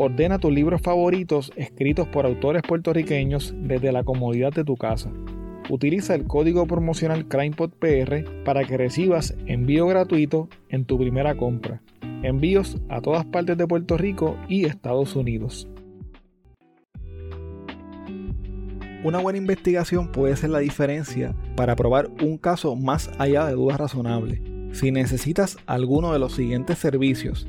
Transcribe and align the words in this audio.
Ordena 0.00 0.38
tus 0.38 0.52
libros 0.52 0.80
favoritos 0.80 1.50
escritos 1.56 2.06
por 2.06 2.24
autores 2.24 2.62
puertorriqueños 2.62 3.52
desde 3.58 3.90
la 3.90 4.04
comodidad 4.04 4.52
de 4.52 4.62
tu 4.62 4.76
casa. 4.76 5.10
Utiliza 5.70 6.14
el 6.14 6.24
código 6.24 6.68
promocional 6.68 7.26
CrimePodPR 7.26 8.44
para 8.44 8.62
que 8.62 8.76
recibas 8.76 9.34
envío 9.46 9.88
gratuito 9.88 10.48
en 10.68 10.84
tu 10.84 10.98
primera 10.98 11.36
compra. 11.36 11.82
Envíos 12.22 12.76
a 12.88 13.00
todas 13.00 13.24
partes 13.24 13.58
de 13.58 13.66
Puerto 13.66 13.98
Rico 13.98 14.36
y 14.48 14.66
Estados 14.66 15.16
Unidos. 15.16 15.68
Una 19.02 19.18
buena 19.18 19.38
investigación 19.38 20.12
puede 20.12 20.36
ser 20.36 20.50
la 20.50 20.60
diferencia 20.60 21.34
para 21.56 21.74
probar 21.74 22.08
un 22.22 22.38
caso 22.38 22.76
más 22.76 23.10
allá 23.18 23.46
de 23.46 23.54
dudas 23.54 23.78
razonables. 23.78 24.40
Si 24.70 24.92
necesitas 24.92 25.56
alguno 25.66 26.12
de 26.12 26.20
los 26.20 26.34
siguientes 26.34 26.78
servicios, 26.78 27.48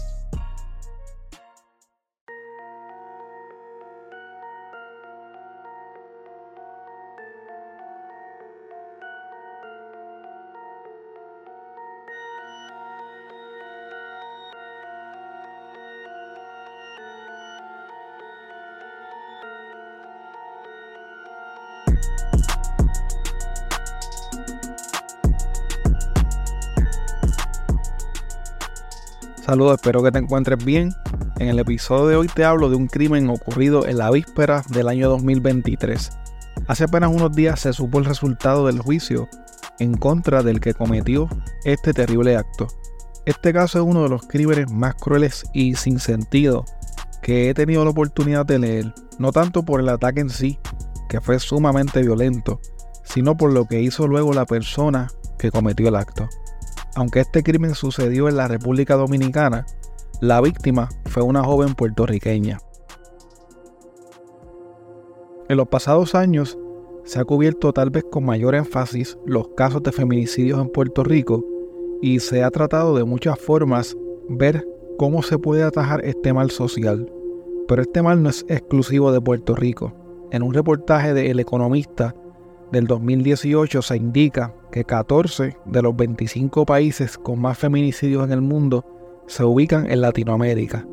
Saludos, 29.45 29.73
espero 29.73 30.03
que 30.03 30.11
te 30.11 30.19
encuentres 30.19 30.63
bien. 30.63 30.93
En 31.39 31.47
el 31.47 31.57
episodio 31.57 32.05
de 32.05 32.15
hoy 32.15 32.27
te 32.27 32.45
hablo 32.45 32.69
de 32.69 32.75
un 32.75 32.85
crimen 32.85 33.27
ocurrido 33.27 33.87
en 33.87 33.97
la 33.97 34.11
víspera 34.11 34.63
del 34.69 34.87
año 34.87 35.09
2023. 35.09 36.11
Hace 36.67 36.83
apenas 36.83 37.09
unos 37.09 37.35
días 37.35 37.59
se 37.59 37.73
supo 37.73 37.97
el 37.97 38.05
resultado 38.05 38.67
del 38.67 38.79
juicio 38.79 39.27
en 39.79 39.97
contra 39.97 40.43
del 40.43 40.59
que 40.59 40.75
cometió 40.75 41.27
este 41.65 41.91
terrible 41.91 42.37
acto. 42.37 42.67
Este 43.25 43.51
caso 43.51 43.79
es 43.79 43.83
uno 43.83 44.03
de 44.03 44.09
los 44.09 44.27
crímenes 44.27 44.71
más 44.71 44.93
crueles 44.93 45.43
y 45.55 45.73
sin 45.73 45.99
sentido 45.99 46.63
que 47.23 47.49
he 47.49 47.55
tenido 47.55 47.83
la 47.83 47.89
oportunidad 47.89 48.45
de 48.45 48.59
leer, 48.59 48.93
no 49.17 49.31
tanto 49.31 49.63
por 49.63 49.79
el 49.79 49.89
ataque 49.89 50.19
en 50.19 50.29
sí, 50.29 50.59
que 51.09 51.19
fue 51.19 51.39
sumamente 51.39 52.03
violento, 52.03 52.61
sino 53.03 53.35
por 53.35 53.51
lo 53.51 53.65
que 53.65 53.81
hizo 53.81 54.07
luego 54.07 54.33
la 54.33 54.45
persona 54.45 55.07
que 55.39 55.49
cometió 55.49 55.87
el 55.87 55.95
acto. 55.95 56.29
Aunque 56.95 57.21
este 57.21 57.43
crimen 57.43 57.75
sucedió 57.75 58.27
en 58.27 58.37
la 58.37 58.47
República 58.47 58.95
Dominicana, 58.95 59.65
la 60.19 60.41
víctima 60.41 60.89
fue 61.05 61.23
una 61.23 61.43
joven 61.43 61.73
puertorriqueña. 61.73 62.59
En 65.47 65.57
los 65.57 65.67
pasados 65.67 66.15
años 66.15 66.57
se 67.03 67.19
ha 67.19 67.25
cubierto 67.25 67.73
tal 67.73 67.89
vez 67.89 68.05
con 68.09 68.25
mayor 68.25 68.55
énfasis 68.55 69.17
los 69.25 69.49
casos 69.49 69.83
de 69.83 69.91
feminicidios 69.91 70.59
en 70.59 70.69
Puerto 70.69 71.03
Rico 71.03 71.43
y 72.01 72.19
se 72.19 72.43
ha 72.43 72.51
tratado 72.51 72.95
de 72.95 73.03
muchas 73.03 73.39
formas 73.39 73.97
ver 74.29 74.67
cómo 74.97 75.23
se 75.23 75.39
puede 75.39 75.63
atajar 75.63 76.05
este 76.05 76.33
mal 76.33 76.51
social. 76.51 77.11
Pero 77.67 77.81
este 77.81 78.01
mal 78.01 78.21
no 78.21 78.29
es 78.29 78.45
exclusivo 78.49 79.11
de 79.11 79.21
Puerto 79.21 79.55
Rico. 79.55 79.93
En 80.31 80.43
un 80.43 80.53
reportaje 80.53 81.13
de 81.13 81.31
El 81.31 81.39
Economista 81.39 82.15
del 82.71 82.85
2018 82.87 83.81
se 83.81 83.97
indica 83.97 84.53
que 84.71 84.85
14 84.85 85.57
de 85.65 85.81
los 85.81 85.95
25 85.95 86.65
países 86.65 87.17
con 87.17 87.39
más 87.39 87.57
feminicidios 87.57 88.23
en 88.23 88.31
el 88.31 88.41
mundo 88.41 88.85
se 89.27 89.43
ubican 89.43 89.89
en 89.91 90.01
Latinoamérica. 90.01 90.87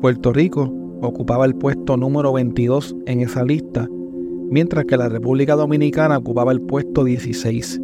Puerto 0.00 0.32
Rico 0.32 0.72
ocupaba 1.00 1.44
el 1.44 1.54
puesto 1.54 1.96
número 1.96 2.32
22 2.32 2.96
en 3.06 3.20
esa 3.20 3.44
lista, 3.44 3.86
mientras 4.50 4.84
que 4.86 4.96
la 4.96 5.08
República 5.08 5.54
Dominicana 5.54 6.18
ocupaba 6.18 6.52
el 6.52 6.60
puesto 6.60 7.04
16. 7.04 7.80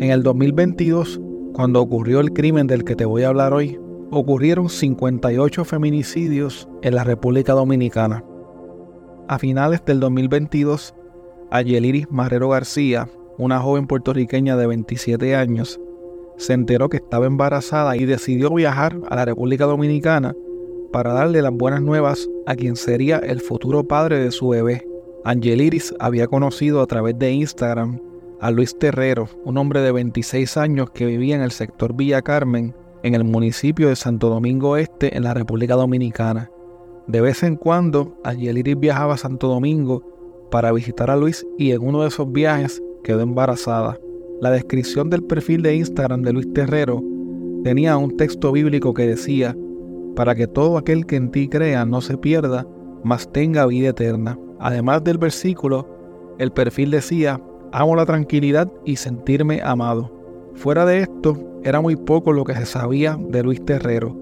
En 0.00 0.10
el 0.10 0.22
2022, 0.22 1.20
cuando 1.52 1.82
ocurrió 1.82 2.20
el 2.20 2.32
crimen 2.32 2.66
del 2.66 2.84
que 2.84 2.96
te 2.96 3.04
voy 3.04 3.24
a 3.24 3.28
hablar 3.28 3.52
hoy, 3.52 3.78
ocurrieron 4.10 4.68
58 4.68 5.64
feminicidios 5.64 6.68
en 6.82 6.94
la 6.94 7.04
República 7.04 7.52
Dominicana. 7.52 8.24
A 9.28 9.38
finales 9.38 9.84
del 9.84 10.00
2022, 10.00 10.94
Ayeliris 11.50 12.10
Marrero 12.10 12.48
García, 12.48 13.08
una 13.40 13.60
joven 13.60 13.86
puertorriqueña 13.86 14.56
de 14.56 14.66
27 14.66 15.34
años, 15.34 15.80
se 16.36 16.52
enteró 16.52 16.88
que 16.88 16.98
estaba 16.98 17.26
embarazada 17.26 17.96
y 17.96 18.04
decidió 18.04 18.50
viajar 18.50 18.98
a 19.08 19.16
la 19.16 19.24
República 19.24 19.66
Dominicana 19.66 20.34
para 20.92 21.12
darle 21.12 21.42
las 21.42 21.52
buenas 21.52 21.82
nuevas 21.82 22.28
a 22.46 22.54
quien 22.54 22.76
sería 22.76 23.18
el 23.18 23.40
futuro 23.40 23.84
padre 23.84 24.18
de 24.18 24.30
su 24.30 24.48
bebé. 24.48 24.86
Angeliris 25.24 25.94
había 26.00 26.26
conocido 26.26 26.80
a 26.80 26.86
través 26.86 27.18
de 27.18 27.32
Instagram 27.32 28.00
a 28.40 28.50
Luis 28.50 28.78
Terrero, 28.78 29.28
un 29.44 29.58
hombre 29.58 29.80
de 29.80 29.92
26 29.92 30.56
años 30.56 30.90
que 30.90 31.04
vivía 31.04 31.36
en 31.36 31.42
el 31.42 31.50
sector 31.50 31.94
Villa 31.94 32.22
Carmen, 32.22 32.74
en 33.02 33.14
el 33.14 33.24
municipio 33.24 33.88
de 33.88 33.96
Santo 33.96 34.30
Domingo 34.30 34.76
Este, 34.76 35.16
en 35.16 35.24
la 35.24 35.34
República 35.34 35.74
Dominicana. 35.74 36.50
De 37.06 37.20
vez 37.20 37.42
en 37.42 37.56
cuando, 37.56 38.18
Angeliris 38.24 38.78
viajaba 38.78 39.14
a 39.14 39.18
Santo 39.18 39.48
Domingo 39.48 40.02
para 40.50 40.72
visitar 40.72 41.10
a 41.10 41.16
Luis 41.16 41.46
y 41.58 41.72
en 41.72 41.82
uno 41.82 42.02
de 42.02 42.08
esos 42.08 42.30
viajes 42.32 42.82
quedó 43.02 43.20
embarazada. 43.20 43.98
La 44.40 44.50
descripción 44.50 45.10
del 45.10 45.22
perfil 45.22 45.62
de 45.62 45.76
Instagram 45.76 46.22
de 46.22 46.32
Luis 46.32 46.52
Terrero 46.52 47.02
tenía 47.64 47.96
un 47.96 48.16
texto 48.16 48.52
bíblico 48.52 48.94
que 48.94 49.06
decía, 49.06 49.56
para 50.16 50.34
que 50.34 50.46
todo 50.46 50.78
aquel 50.78 51.06
que 51.06 51.16
en 51.16 51.30
ti 51.30 51.48
crea 51.48 51.84
no 51.84 52.00
se 52.00 52.16
pierda, 52.16 52.66
mas 53.04 53.30
tenga 53.30 53.66
vida 53.66 53.90
eterna. 53.90 54.38
Además 54.58 55.04
del 55.04 55.18
versículo, 55.18 55.86
el 56.38 56.52
perfil 56.52 56.90
decía, 56.90 57.40
amo 57.72 57.96
la 57.96 58.06
tranquilidad 58.06 58.70
y 58.84 58.96
sentirme 58.96 59.60
amado. 59.62 60.10
Fuera 60.54 60.84
de 60.84 61.00
esto, 61.00 61.38
era 61.62 61.80
muy 61.80 61.96
poco 61.96 62.32
lo 62.32 62.44
que 62.44 62.54
se 62.54 62.66
sabía 62.66 63.18
de 63.18 63.42
Luis 63.42 63.64
Terrero. 63.64 64.16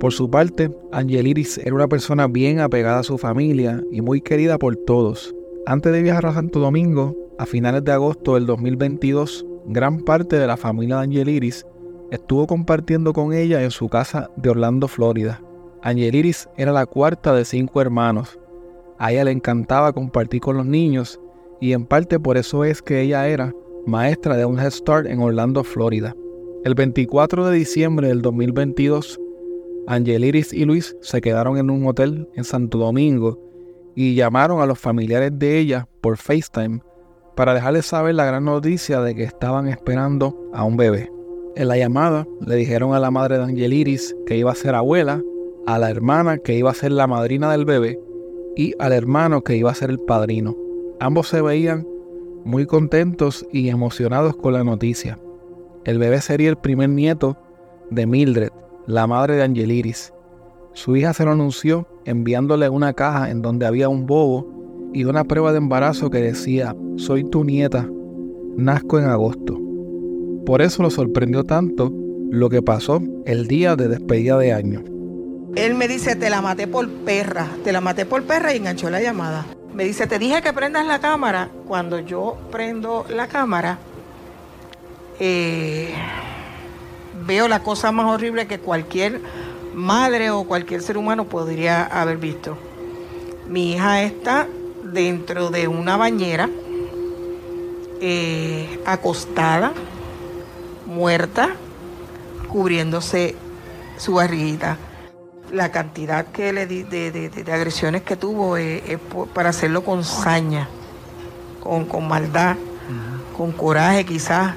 Por 0.00 0.12
su 0.12 0.30
parte, 0.30 0.70
Angeliris 0.92 1.58
era 1.58 1.74
una 1.74 1.88
persona 1.88 2.26
bien 2.26 2.60
apegada 2.60 3.00
a 3.00 3.04
su 3.04 3.18
familia 3.18 3.82
y 3.92 4.00
muy 4.00 4.20
querida 4.20 4.58
por 4.58 4.76
todos. 4.76 5.34
Antes 5.66 5.92
de 5.92 6.02
viajar 6.02 6.26
a 6.26 6.34
Santo 6.34 6.58
Domingo, 6.58 7.14
a 7.40 7.46
finales 7.46 7.82
de 7.82 7.92
agosto 7.92 8.34
del 8.34 8.44
2022, 8.44 9.46
gran 9.64 10.00
parte 10.00 10.36
de 10.36 10.46
la 10.46 10.58
familia 10.58 10.96
de 10.96 11.04
Angeliris 11.04 11.64
estuvo 12.10 12.46
compartiendo 12.46 13.14
con 13.14 13.32
ella 13.32 13.62
en 13.62 13.70
su 13.70 13.88
casa 13.88 14.30
de 14.36 14.50
Orlando, 14.50 14.86
Florida. 14.88 15.40
Angeliris 15.80 16.50
era 16.58 16.70
la 16.70 16.84
cuarta 16.84 17.34
de 17.34 17.46
cinco 17.46 17.80
hermanos. 17.80 18.38
A 18.98 19.10
ella 19.10 19.24
le 19.24 19.30
encantaba 19.30 19.94
compartir 19.94 20.42
con 20.42 20.58
los 20.58 20.66
niños 20.66 21.18
y 21.62 21.72
en 21.72 21.86
parte 21.86 22.20
por 22.20 22.36
eso 22.36 22.62
es 22.62 22.82
que 22.82 23.00
ella 23.00 23.26
era 23.26 23.54
maestra 23.86 24.36
de 24.36 24.44
un 24.44 24.60
Head 24.60 24.72
Start 24.72 25.06
en 25.06 25.20
Orlando, 25.22 25.64
Florida. 25.64 26.14
El 26.66 26.74
24 26.74 27.46
de 27.46 27.56
diciembre 27.56 28.08
del 28.08 28.20
2022, 28.20 29.18
Angeliris 29.86 30.52
y 30.52 30.66
Luis 30.66 30.94
se 31.00 31.22
quedaron 31.22 31.56
en 31.56 31.70
un 31.70 31.86
hotel 31.86 32.28
en 32.34 32.44
Santo 32.44 32.76
Domingo 32.76 33.40
y 33.94 34.14
llamaron 34.14 34.60
a 34.60 34.66
los 34.66 34.78
familiares 34.78 35.30
de 35.38 35.58
ella 35.58 35.88
por 36.02 36.18
FaceTime 36.18 36.82
para 37.40 37.54
dejarles 37.54 37.86
saber 37.86 38.14
la 38.14 38.26
gran 38.26 38.44
noticia 38.44 39.00
de 39.00 39.14
que 39.14 39.22
estaban 39.22 39.66
esperando 39.66 40.36
a 40.52 40.62
un 40.62 40.76
bebé. 40.76 41.10
En 41.56 41.68
la 41.68 41.78
llamada 41.78 42.28
le 42.38 42.54
dijeron 42.54 42.92
a 42.92 43.00
la 43.00 43.10
madre 43.10 43.38
de 43.38 43.44
Angeliris 43.44 44.14
que 44.26 44.36
iba 44.36 44.52
a 44.52 44.54
ser 44.54 44.74
abuela, 44.74 45.22
a 45.66 45.78
la 45.78 45.88
hermana 45.88 46.36
que 46.36 46.58
iba 46.58 46.70
a 46.70 46.74
ser 46.74 46.92
la 46.92 47.06
madrina 47.06 47.50
del 47.50 47.64
bebé 47.64 47.98
y 48.56 48.74
al 48.78 48.92
hermano 48.92 49.40
que 49.40 49.56
iba 49.56 49.70
a 49.70 49.74
ser 49.74 49.88
el 49.88 50.00
padrino. 50.00 50.54
Ambos 51.00 51.28
se 51.28 51.40
veían 51.40 51.88
muy 52.44 52.66
contentos 52.66 53.46
y 53.50 53.70
emocionados 53.70 54.36
con 54.36 54.52
la 54.52 54.62
noticia. 54.62 55.18
El 55.86 55.98
bebé 55.98 56.20
sería 56.20 56.50
el 56.50 56.56
primer 56.56 56.90
nieto 56.90 57.38
de 57.88 58.06
Mildred, 58.06 58.50
la 58.86 59.06
madre 59.06 59.36
de 59.36 59.44
Angeliris. 59.44 60.12
Su 60.74 60.94
hija 60.94 61.14
se 61.14 61.24
lo 61.24 61.30
anunció 61.30 61.88
enviándole 62.04 62.68
una 62.68 62.92
caja 62.92 63.30
en 63.30 63.40
donde 63.40 63.64
había 63.64 63.88
un 63.88 64.04
bobo 64.04 64.59
y 64.92 65.04
una 65.04 65.24
prueba 65.24 65.52
de 65.52 65.58
embarazo 65.58 66.10
que 66.10 66.18
decía, 66.18 66.74
soy 66.96 67.24
tu 67.24 67.44
nieta, 67.44 67.88
nazco 68.56 68.98
en 68.98 69.06
agosto. 69.06 69.58
Por 70.44 70.62
eso 70.62 70.82
lo 70.82 70.90
sorprendió 70.90 71.44
tanto 71.44 71.92
lo 72.30 72.48
que 72.48 72.62
pasó 72.62 73.02
el 73.26 73.46
día 73.46 73.76
de 73.76 73.88
despedida 73.88 74.38
de 74.38 74.52
año. 74.52 74.82
Él 75.56 75.74
me 75.74 75.88
dice, 75.88 76.16
te 76.16 76.30
la 76.30 76.40
maté 76.40 76.66
por 76.66 76.88
perra, 76.88 77.46
te 77.64 77.72
la 77.72 77.80
maté 77.80 78.06
por 78.06 78.22
perra 78.24 78.52
y 78.52 78.58
enganchó 78.58 78.88
la 78.88 79.00
llamada. 79.02 79.46
Me 79.74 79.84
dice, 79.84 80.06
te 80.06 80.18
dije 80.18 80.42
que 80.42 80.52
prendas 80.52 80.86
la 80.86 81.00
cámara. 81.00 81.50
Cuando 81.66 81.98
yo 81.98 82.36
prendo 82.50 83.04
la 83.08 83.26
cámara, 83.26 83.78
eh, 85.18 85.92
veo 87.26 87.48
la 87.48 87.62
cosa 87.62 87.92
más 87.92 88.06
horrible 88.06 88.46
que 88.46 88.58
cualquier 88.58 89.20
madre 89.74 90.30
o 90.30 90.44
cualquier 90.44 90.82
ser 90.82 90.96
humano 90.96 91.24
podría 91.24 91.84
haber 91.84 92.18
visto. 92.18 92.56
Mi 93.48 93.72
hija 93.72 94.02
está 94.02 94.46
dentro 94.92 95.50
de 95.50 95.68
una 95.68 95.96
bañera, 95.96 96.48
eh, 98.00 98.80
acostada, 98.86 99.72
muerta, 100.86 101.50
cubriéndose 102.48 103.36
su 103.96 104.14
barriguita. 104.14 104.76
La 105.52 105.70
cantidad 105.70 106.26
que 106.26 106.52
le 106.52 106.66
di 106.66 106.82
de, 106.84 107.44
agresiones 107.52 108.02
que 108.02 108.16
tuvo 108.16 108.56
es, 108.56 108.82
para 109.34 109.50
hacerlo 109.50 109.82
con 109.82 110.04
saña, 110.04 110.68
con, 111.60 111.86
con 111.86 112.06
maldad, 112.06 112.56
con 113.36 113.52
coraje 113.52 114.04
quizás. 114.04 114.54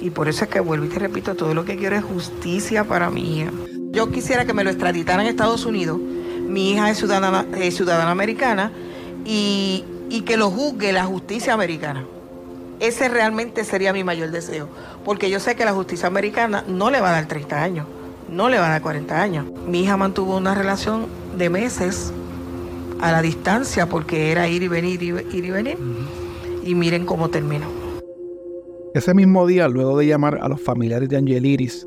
Y 0.00 0.10
por 0.10 0.28
eso 0.28 0.44
es 0.44 0.50
que 0.50 0.60
vuelvo 0.60 0.84
y 0.84 0.88
te 0.88 0.98
repito, 0.98 1.34
todo 1.34 1.54
lo 1.54 1.64
que 1.64 1.76
quiero 1.76 1.96
es 1.96 2.04
justicia 2.04 2.84
para 2.84 3.10
mi 3.10 3.40
hija. 3.40 3.50
Yo 3.90 4.10
quisiera 4.10 4.44
que 4.44 4.52
me 4.52 4.62
lo 4.62 4.70
extraditaran 4.70 5.26
a 5.26 5.28
Estados 5.28 5.64
Unidos. 5.64 5.98
Mi 5.98 6.72
hija 6.72 6.90
es 6.90 6.98
ciudadana, 6.98 7.46
ciudadana 7.70 8.10
americana 8.10 8.70
y, 9.24 9.84
y 10.10 10.22
que 10.22 10.36
lo 10.36 10.50
juzgue 10.50 10.92
la 10.92 11.04
justicia 11.04 11.54
americana. 11.54 12.04
Ese 12.80 13.08
realmente 13.08 13.64
sería 13.64 13.92
mi 13.92 14.04
mayor 14.04 14.30
deseo, 14.30 14.68
porque 15.04 15.30
yo 15.30 15.40
sé 15.40 15.56
que 15.56 15.64
la 15.64 15.72
justicia 15.72 16.06
americana 16.06 16.64
no 16.68 16.90
le 16.90 17.00
va 17.00 17.10
a 17.10 17.12
dar 17.12 17.26
30 17.26 17.62
años, 17.62 17.86
no 18.30 18.48
le 18.48 18.58
va 18.58 18.66
a 18.66 18.70
dar 18.70 18.82
40 18.82 19.20
años. 19.20 19.46
Mi 19.66 19.82
hija 19.82 19.96
mantuvo 19.96 20.36
una 20.36 20.54
relación 20.54 21.06
de 21.36 21.50
meses 21.50 22.12
a 23.00 23.12
la 23.12 23.22
distancia 23.22 23.88
porque 23.88 24.30
era 24.30 24.48
ir 24.48 24.62
y 24.62 24.68
venir, 24.68 25.02
ir 25.02 25.24
y 25.32 25.50
venir. 25.50 25.78
Y 26.62 26.74
miren 26.74 27.06
cómo 27.06 27.30
terminó. 27.30 27.66
Ese 28.94 29.14
mismo 29.14 29.46
día, 29.46 29.68
luego 29.68 29.98
de 29.98 30.06
llamar 30.06 30.38
a 30.40 30.48
los 30.48 30.60
familiares 30.60 31.08
de 31.08 31.16
Angeliris, 31.16 31.86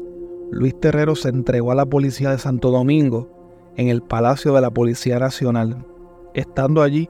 Luis 0.51 0.79
Terrero 0.79 1.15
se 1.15 1.29
entregó 1.29 1.71
a 1.71 1.75
la 1.75 1.85
policía 1.85 2.31
de 2.31 2.37
Santo 2.37 2.71
Domingo 2.71 3.73
en 3.77 3.87
el 3.87 4.01
Palacio 4.01 4.53
de 4.53 4.61
la 4.61 4.71
Policía 4.71 5.19
Nacional. 5.19 5.85
Estando 6.33 6.81
allí, 6.81 7.09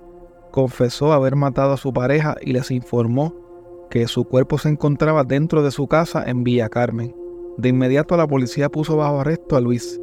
confesó 0.51 1.13
haber 1.13 1.35
matado 1.35 1.73
a 1.73 1.77
su 1.77 1.93
pareja 1.93 2.35
y 2.41 2.53
les 2.53 2.71
informó 2.71 3.35
que 3.89 4.07
su 4.07 4.25
cuerpo 4.25 4.57
se 4.57 4.69
encontraba 4.69 5.23
dentro 5.23 5.63
de 5.63 5.71
su 5.71 5.87
casa 5.87 6.23
en 6.25 6.43
Villa 6.43 6.69
Carmen. 6.69 7.15
De 7.57 7.69
inmediato 7.69 8.15
la 8.15 8.27
policía 8.27 8.69
puso 8.69 8.95
bajo 8.97 9.19
arresto 9.19 9.55
a 9.55 9.61
Luis. 9.61 9.99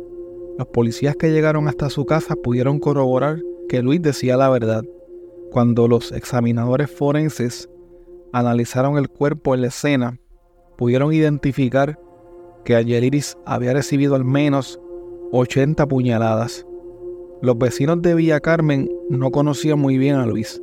Los 0.58 0.66
policías 0.68 1.16
que 1.16 1.30
llegaron 1.30 1.68
hasta 1.68 1.88
su 1.88 2.04
casa 2.04 2.36
pudieron 2.36 2.78
corroborar 2.78 3.40
que 3.68 3.82
Luis 3.82 4.02
decía 4.02 4.36
la 4.36 4.50
verdad. 4.50 4.84
Cuando 5.50 5.88
los 5.88 6.12
examinadores 6.12 6.90
forenses 6.90 7.70
analizaron 8.32 8.98
el 8.98 9.08
cuerpo 9.08 9.54
en 9.54 9.62
la 9.62 9.68
escena, 9.68 10.18
pudieron 10.76 11.12
identificar 11.12 11.98
que 12.64 12.76
Angeliris 12.76 13.38
había 13.46 13.72
recibido 13.72 14.14
al 14.14 14.24
menos 14.24 14.78
80 15.32 15.86
puñaladas. 15.88 16.66
Los 17.40 17.56
vecinos 17.56 18.02
de 18.02 18.14
Villa 18.14 18.40
Carmen 18.40 18.90
no 19.08 19.30
conocían 19.30 19.78
muy 19.78 19.96
bien 19.96 20.16
a 20.16 20.26
Luis. 20.26 20.60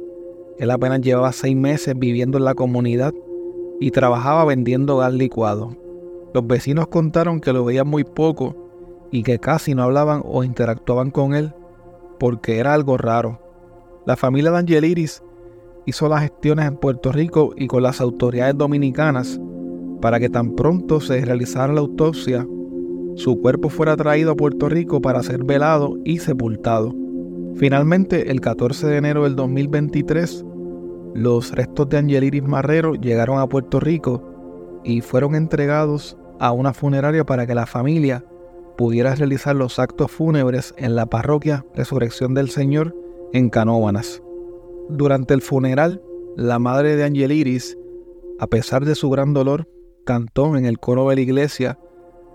Él 0.58 0.72
apenas 0.72 1.00
llevaba 1.00 1.32
seis 1.32 1.56
meses 1.56 1.98
viviendo 1.98 2.38
en 2.38 2.44
la 2.44 2.54
comunidad 2.54 3.14
y 3.80 3.92
trabajaba 3.92 4.44
vendiendo 4.44 4.98
gas 4.98 5.14
licuado. 5.14 5.76
Los 6.34 6.46
vecinos 6.46 6.88
contaron 6.88 7.40
que 7.40 7.54
lo 7.54 7.64
veían 7.64 7.88
muy 7.88 8.04
poco 8.04 9.08
y 9.10 9.24
que 9.24 9.40
casi 9.40 9.74
no 9.74 9.84
hablaban 9.84 10.22
o 10.26 10.44
interactuaban 10.44 11.12
con 11.12 11.34
él 11.34 11.54
porque 12.20 12.58
era 12.58 12.74
algo 12.74 12.98
raro. 12.98 13.40
La 14.06 14.18
familia 14.18 14.52
de 14.52 14.58
Angeliris 14.58 15.24
hizo 15.86 16.10
las 16.10 16.24
gestiones 16.24 16.66
en 16.66 16.76
Puerto 16.76 17.14
Rico 17.14 17.54
y 17.56 17.68
con 17.68 17.84
las 17.84 18.02
autoridades 18.02 18.58
dominicanas 18.58 19.40
para 20.02 20.20
que 20.20 20.28
tan 20.28 20.56
pronto 20.56 21.00
se 21.00 21.24
realizara 21.24 21.72
la 21.72 21.80
autopsia, 21.80 22.46
su 23.16 23.40
cuerpo 23.40 23.70
fuera 23.70 23.96
traído 23.96 24.32
a 24.32 24.36
Puerto 24.36 24.68
Rico 24.70 25.02
para 25.02 25.24
ser 25.24 25.44
velado 25.44 25.98
y 26.04 26.20
sepultado. 26.20 26.94
Finalmente, 27.56 28.30
el 28.32 28.42
14 28.42 28.88
de 28.88 28.98
enero 28.98 29.24
del 29.24 29.38
2023, 29.38 30.46
los 31.14 31.52
restos 31.54 31.88
de 31.88 31.98
Angeliris 31.98 32.44
Marrero 32.44 32.96
llegaron 32.96 33.40
a 33.40 33.48
Puerto 33.48 33.80
Rico 33.80 34.82
y 34.84 35.00
fueron 35.00 35.34
entregados 35.36 36.18
a 36.40 36.52
una 36.52 36.74
funeraria 36.74 37.26
para 37.26 37.48
que 37.48 37.56
la 37.56 37.66
familia 37.66 38.26
pudiera 38.78 39.16
realizar 39.16 39.56
los 39.56 39.80
actos 39.80 40.12
fúnebres 40.12 40.74
en 40.78 40.96
la 40.96 41.06
parroquia 41.06 41.66
Resurrección 41.74 42.34
del 42.34 42.50
Señor 42.50 42.94
en 43.32 43.50
Canóbanas. 43.50 44.22
Durante 44.90 45.34
el 45.34 45.42
funeral, 45.42 46.02
la 46.36 46.60
madre 46.60 46.98
de 46.98 47.06
Angeliris, 47.06 47.78
a 48.40 48.48
pesar 48.48 48.84
de 48.84 48.96
su 48.96 49.10
gran 49.10 49.34
dolor, 49.34 49.70
cantó 50.06 50.58
en 50.58 50.66
el 50.66 50.80
coro 50.80 51.10
de 51.10 51.16
la 51.16 51.22
iglesia 51.22 51.80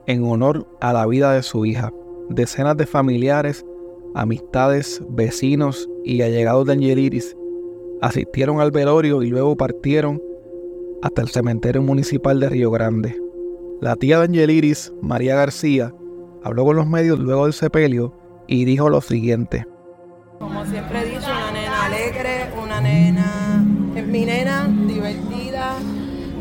en 0.07 0.25
honor 0.25 0.67
a 0.81 0.93
la 0.93 1.07
vida 1.07 1.33
de 1.33 1.43
su 1.43 1.67
hija. 1.67 1.93
Decenas 2.29 2.77
de 2.77 2.87
familiares 2.87 3.65
amistades, 4.15 5.03
vecinos 5.09 5.89
y 6.05 6.23
allegados 6.23 6.67
de 6.67 6.73
Angeliris 6.73 7.37
asistieron 8.01 8.61
al 8.61 8.71
velorio 8.71 9.23
y 9.23 9.29
luego 9.29 9.57
partieron 9.57 10.23
hasta 11.03 11.23
el 11.23 11.29
cementerio 11.29 11.83
municipal 11.83 12.41
de 12.41 12.49
Río 12.49 12.71
Grande. 12.71 13.17
La 13.81 13.97
tía 13.97 14.19
de 14.19 14.25
Angeliris, 14.25 14.93
María 15.01 15.37
García, 15.37 15.95
habló 16.43 16.65
con 16.65 16.77
los 16.77 16.87
medios 16.87 17.19
luego 17.19 17.45
del 17.45 17.53
sepelio 17.53 18.15
y 18.47 18.65
dijo 18.65 18.89
lo 18.89 19.01
siguiente. 19.01 19.67
Como 20.39 20.65
siempre 20.67 21.01
he 21.01 21.05
dicho, 21.05 21.31
una 21.31 21.53
nena 21.53 21.85
alegre, 21.87 22.51
una 22.63 22.81
nena, 22.81 23.67
es 23.95 24.07
mi 24.07 24.25
nena, 24.25 24.69
divertida, 24.87 25.77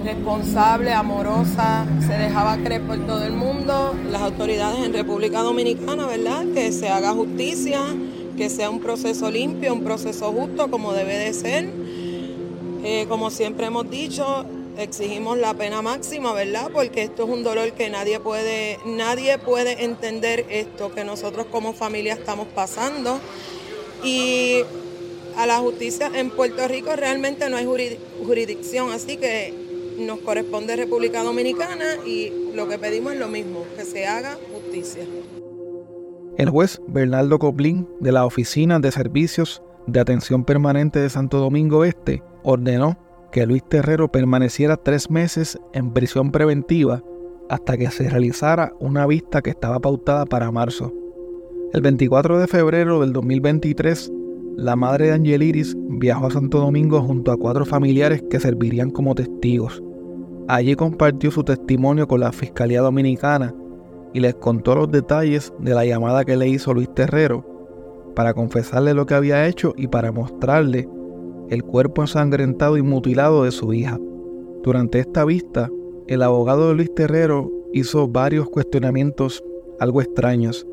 responsable, 0.04 0.92
amorosa, 0.92 1.86
se 2.06 2.14
dejaba 2.14 2.58
creer 2.58 2.82
por 2.84 3.06
todo 3.06 3.24
el 3.26 3.34
mundo, 3.34 3.96
las 4.10 4.22
autoridades 4.22 4.86
en 4.86 4.94
República 4.94 5.42
Dominicana, 5.42 6.06
¿verdad? 6.08 6.46
Que 6.54 6.72
se 6.72 6.90
haga 6.90 7.12
justicia, 7.12 7.82
que 8.38 8.50
sea 8.50 8.70
un 8.70 8.80
proceso 8.80 9.30
limpio, 9.30 9.74
un 9.74 9.84
proceso 9.84 10.32
justo 10.32 10.70
como 10.72 10.94
debe 10.94 11.18
de 11.18 11.34
ser. 11.34 11.70
Eh, 12.84 13.06
como 13.10 13.30
siempre 13.30 13.68
hemos 13.68 13.90
dicho, 13.90 14.46
exigimos 14.78 15.38
la 15.38 15.54
pena 15.54 15.82
máxima, 15.82 16.34
¿verdad? 16.34 16.70
Porque 16.72 17.04
esto 17.04 17.24
es 17.24 17.30
un 17.30 17.44
dolor 17.44 17.74
que 17.74 17.90
nadie 17.90 18.20
puede, 18.20 18.80
nadie 18.86 19.38
puede 19.38 19.84
entender 19.84 20.46
esto 20.50 20.94
que 20.94 21.04
nosotros 21.04 21.48
como 21.52 21.74
familia 21.74 22.14
estamos 22.14 22.48
pasando. 22.48 23.20
Y 24.04 24.62
a 25.36 25.46
la 25.46 25.58
justicia 25.58 26.10
en 26.14 26.30
Puerto 26.30 26.66
Rico 26.68 26.96
realmente 26.96 27.50
no 27.50 27.58
hay 27.58 27.66
jurisdicción, 27.66 28.92
así 28.92 29.18
que 29.18 29.59
nos 30.00 30.20
corresponde 30.20 30.76
República 30.76 31.24
Dominicana 31.24 31.98
y 32.06 32.32
lo 32.56 32.68
que 32.68 32.78
pedimos 32.78 33.14
es 33.14 33.20
lo 33.20 33.28
mismo, 33.28 33.64
que 33.76 33.84
se 33.84 34.06
haga 34.06 34.38
justicia. 34.54 35.04
El 36.38 36.50
juez 36.50 36.82
Bernardo 36.88 37.38
Coplín 37.40 37.88
de 38.00 38.12
la 38.12 38.26
Oficina 38.26 38.80
de 38.80 38.92
Servicios 38.92 39.62
de 39.88 40.00
Atención 40.00 40.46
Permanente 40.46 41.00
de 41.00 41.10
Santo 41.10 41.40
Domingo 41.40 41.84
Este 41.84 42.24
ordenó 42.44 42.98
que 43.32 43.46
Luis 43.46 43.64
Terrero 43.68 44.12
permaneciera 44.12 44.78
tres 44.78 45.10
meses 45.10 45.60
en 45.74 45.92
prisión 45.92 46.32
preventiva 46.32 47.04
hasta 47.50 47.78
que 47.78 47.92
se 47.92 48.10
realizara 48.10 48.74
una 48.80 49.06
vista 49.06 49.42
que 49.42 49.50
estaba 49.50 49.80
pautada 49.80 50.26
para 50.26 50.52
marzo. 50.52 50.94
El 51.74 51.82
24 51.82 52.40
de 52.40 52.48
febrero 52.48 53.02
del 53.02 53.14
2023, 53.14 54.12
la 54.56 54.76
madre 54.76 55.08
de 55.08 55.14
Angeliris 55.14 55.76
viajó 55.90 56.28
a 56.28 56.32
Santo 56.32 56.60
Domingo 56.60 57.02
junto 57.02 57.32
a 57.32 57.38
cuatro 57.38 57.66
familiares 57.66 58.24
que 58.30 58.40
servirían 58.40 58.92
como 58.92 59.16
testigos. 59.16 59.84
Allí 60.50 60.76
compartió 60.76 61.30
su 61.30 61.44
testimonio 61.44 62.08
con 62.08 62.22
la 62.22 62.32
Fiscalía 62.32 62.82
Dominicana 62.82 63.54
y 64.16 64.20
les 64.20 64.34
contó 64.34 64.74
los 64.74 64.90
detalles 64.90 65.54
de 65.60 65.76
la 65.76 65.86
llamada 65.86 66.26
que 66.26 66.36
le 66.36 66.48
hizo 66.48 66.74
Luis 66.74 66.92
Terrero 66.96 67.46
para 68.16 68.34
confesarle 68.34 68.96
lo 68.96 69.06
que 69.06 69.14
había 69.14 69.46
hecho 69.46 69.76
y 69.78 69.86
para 69.86 70.12
mostrarle 70.12 70.90
el 71.52 71.64
cuerpo 71.64 72.02
ensangrentado 72.02 72.78
y 72.78 72.82
mutilado 72.82 73.44
de 73.44 73.52
su 73.52 73.72
hija. 73.74 74.00
Durante 74.64 74.98
esta 74.98 75.24
vista, 75.24 75.70
el 76.08 76.24
abogado 76.24 76.70
de 76.70 76.74
Luis 76.74 76.96
Terrero 76.96 77.52
hizo 77.72 78.08
varios 78.08 78.50
cuestionamientos 78.50 79.44
algo 79.80 80.02
extraños. 80.02 80.66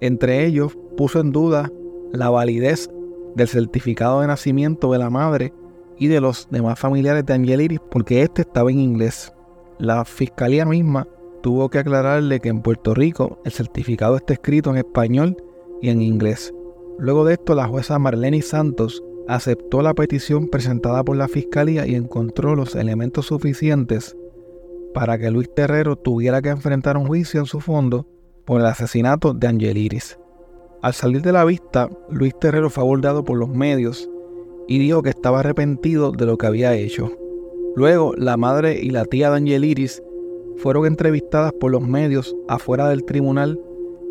Entre 0.00 0.46
ellos, 0.46 0.78
puso 0.96 1.18
en 1.18 1.32
duda 1.32 1.72
la 2.12 2.30
validez 2.30 2.88
del 3.34 3.48
certificado 3.48 4.20
de 4.20 4.28
nacimiento 4.28 4.92
de 4.92 4.98
la 4.98 5.10
madre 5.10 5.52
y 5.98 6.08
de 6.08 6.20
los 6.20 6.48
demás 6.50 6.78
familiares 6.78 7.24
de 7.26 7.34
Angeliris 7.34 7.80
porque 7.90 8.22
este 8.22 8.42
estaba 8.42 8.70
en 8.70 8.80
inglés. 8.80 9.32
La 9.78 10.04
fiscalía 10.04 10.64
misma 10.64 11.08
tuvo 11.42 11.68
que 11.68 11.78
aclararle 11.78 12.40
que 12.40 12.48
en 12.48 12.62
Puerto 12.62 12.94
Rico 12.94 13.38
el 13.44 13.52
certificado 13.52 14.16
está 14.16 14.34
escrito 14.34 14.70
en 14.70 14.78
español 14.78 15.36
y 15.80 15.90
en 15.90 16.02
inglés. 16.02 16.52
Luego 16.98 17.24
de 17.24 17.34
esto, 17.34 17.54
la 17.54 17.68
jueza 17.68 17.98
Marlene 17.98 18.42
Santos 18.42 19.02
aceptó 19.28 19.82
la 19.82 19.94
petición 19.94 20.48
presentada 20.48 21.04
por 21.04 21.16
la 21.16 21.28
fiscalía 21.28 21.86
y 21.86 21.94
encontró 21.94 22.54
los 22.54 22.74
elementos 22.74 23.26
suficientes 23.26 24.16
para 24.94 25.18
que 25.18 25.30
Luis 25.30 25.52
Terrero 25.54 25.96
tuviera 25.96 26.40
que 26.40 26.48
enfrentar 26.48 26.96
un 26.96 27.06
juicio 27.06 27.40
en 27.40 27.46
su 27.46 27.60
fondo 27.60 28.06
por 28.46 28.60
el 28.60 28.66
asesinato 28.66 29.34
de 29.34 29.46
Angeliris. 29.46 30.18
Al 30.80 30.94
salir 30.94 31.20
de 31.20 31.32
la 31.32 31.44
vista, 31.44 31.90
Luis 32.08 32.38
Terrero 32.38 32.70
fue 32.70 32.82
abordado 32.82 33.24
por 33.24 33.36
los 33.36 33.48
medios 33.48 34.08
y 34.68 34.78
dijo 34.78 35.02
que 35.02 35.10
estaba 35.10 35.40
arrepentido 35.40 36.12
de 36.12 36.26
lo 36.26 36.38
que 36.38 36.46
había 36.46 36.74
hecho. 36.74 37.10
Luego, 37.76 38.14
la 38.16 38.36
madre 38.36 38.80
y 38.80 38.90
la 38.90 39.04
tía 39.04 39.30
de 39.30 39.36
Angeliris 39.36 40.02
fueron 40.56 40.86
entrevistadas 40.86 41.52
por 41.52 41.70
los 41.70 41.82
medios 41.82 42.34
afuera 42.48 42.88
del 42.88 43.04
tribunal 43.04 43.60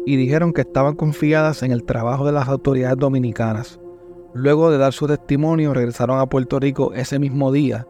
y 0.06 0.18
dijeron 0.18 0.54
que 0.54 0.62
estaban 0.62 0.96
confiadas 0.96 1.64
en 1.64 1.72
el 1.72 1.84
trabajo 1.84 2.26
de 2.26 2.32
las 2.32 2.48
autoridades 2.48 2.98
dominicanas. 2.98 3.80
Luego 4.34 4.70
de 4.70 4.78
dar 4.78 4.94
su 4.94 5.08
testimonio, 5.08 5.74
regresaron 5.74 6.20
a 6.20 6.28
Puerto 6.28 6.60
Rico 6.60 6.94
ese 6.94 7.18
mismo 7.20 7.52
día, 7.52 7.88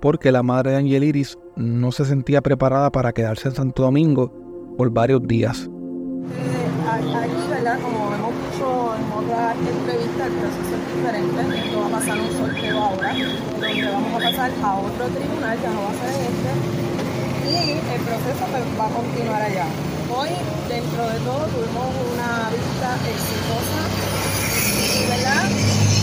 porque 0.00 0.32
la 0.32 0.42
madre 0.42 0.70
de 0.70 0.78
Angeliris 0.78 1.36
no 1.56 1.92
se 1.92 2.04
sentía 2.04 2.40
preparada 2.40 2.90
para 2.90 3.12
quedarse 3.12 3.48
en 3.48 3.54
Santo 3.54 3.82
Domingo 3.82 4.32
por 4.78 4.90
varios 4.90 5.26
días. 5.26 5.68
Eh, 5.68 6.88
aquí, 6.88 7.50
¿verdad? 7.50 7.78
Como 7.82 8.14
hemos 8.14 8.32
dicho 8.52 8.94
en 9.50 9.58
otras 9.58 9.74
entrevistas, 9.74 10.26
el 10.26 10.34
proceso 10.38 10.72
es 10.78 10.84
diferente. 10.94 11.58
Esto 11.58 11.80
va 11.80 11.86
a 11.86 11.90
pasar 11.90 12.16
un 12.20 12.32
sorteo 12.38 12.78
ahora, 12.78 13.10
donde 13.14 13.90
vamos 13.90 14.12
a 14.14 14.20
pasar 14.30 14.50
a 14.62 14.74
otro 14.78 15.04
tribunal, 15.10 15.58
ya 15.60 15.70
no 15.70 15.80
va 15.82 15.90
a 15.90 15.98
ser 15.98 16.14
este, 16.30 16.50
y 17.50 17.70
el 17.74 18.00
proceso 18.06 18.44
pues, 18.46 18.62
va 18.78 18.86
a 18.86 18.92
continuar 18.94 19.42
allá. 19.42 19.66
Hoy, 20.10 20.30
dentro 20.68 21.02
de 21.02 21.18
todo, 21.26 21.42
tuvimos 21.50 21.86
una 22.14 22.50
vista 22.50 22.88
exitosa 23.10 23.80
¿verdad? 25.08 25.46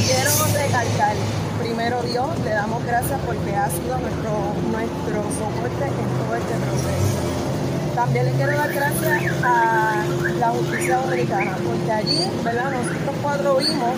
Quiero 0.08 0.32
recalcar, 0.52 1.16
primero 1.60 2.04
Dios, 2.04 2.28
le 2.44 2.52
damos 2.52 2.84
gracias 2.86 3.20
porque 3.26 3.56
ha 3.56 3.70
sido 3.70 3.98
nuestro, 4.00 4.32
nuestro 4.72 5.24
soporte 5.40 5.86
en 5.86 6.10
todo 6.20 6.36
este 6.36 6.56
proceso. 6.56 7.27
También 7.98 8.26
le 8.26 8.32
quiero 8.34 8.56
dar 8.56 8.72
gracias 8.72 9.34
a 9.44 10.06
la 10.40 10.50
justicia 10.50 10.98
dominicana, 10.98 11.58
porque 11.66 11.92
allí, 11.92 12.30
¿verdad? 12.44 12.70
Nosotros 12.70 13.16
cuatro 13.24 13.58
vimos 13.58 13.98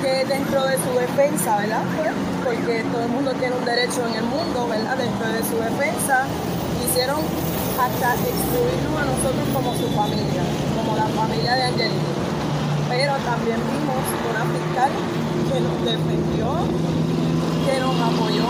que 0.00 0.24
dentro 0.24 0.62
de 0.62 0.76
su 0.78 0.90
defensa, 0.94 1.56
¿verdad? 1.58 1.82
Pues, 1.98 2.14
porque 2.44 2.84
todo 2.92 3.02
el 3.02 3.08
mundo 3.08 3.32
tiene 3.34 3.56
un 3.56 3.64
derecho 3.64 4.06
en 4.06 4.14
el 4.14 4.24
mundo, 4.24 4.68
¿verdad? 4.68 4.96
Dentro 4.96 5.26
de 5.26 5.42
su 5.42 5.56
defensa, 5.58 6.26
hicieron 6.86 7.18
hasta 7.74 8.14
excluirnos 8.14 8.94
a 8.94 9.04
nosotros 9.10 9.46
como 9.52 9.74
su 9.74 9.88
familia, 9.98 10.42
como 10.78 10.96
la 10.96 11.06
familia 11.18 11.54
de 11.54 11.62
Angelina 11.64 12.22
pero 12.92 13.16
también 13.24 13.56
vimos 13.72 14.04
una 14.28 14.44
fiscal 14.52 14.92
que 15.48 15.60
nos 15.64 15.80
defendió, 15.80 16.46
que 17.64 17.80
nos 17.80 17.96
apoyó, 17.96 18.48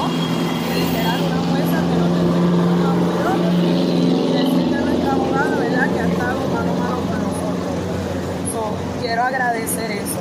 literal 0.75 1.21
una 1.31 1.41
jueza 1.47 1.79
que 1.87 1.95
nos 2.03 2.11
defendió, 2.11 2.59
nos 2.67 2.91
apoyó 2.91 3.71
y 4.03 4.33
decirle 4.35 4.77
a 4.77 4.81
nuestra 4.81 5.13
abogada, 5.13 5.57
que 5.89 6.01
ha 6.01 6.07
estado 6.09 6.41
mano 6.49 6.73
a 6.73 6.79
mano 6.79 6.97
con 7.09 7.19
nosotros. 7.23 7.73
quiero 9.01 9.23
agradecer 9.23 9.91
eso. 9.93 10.21